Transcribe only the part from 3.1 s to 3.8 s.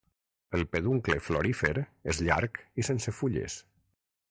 fulles.